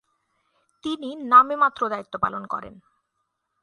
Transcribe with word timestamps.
তিনি 0.83 1.09
নামে 1.23 1.55
মাত্র 1.55 1.81
দায়িত্ব 1.89 2.13
পালন 2.21 2.43
করেন। 2.45 2.73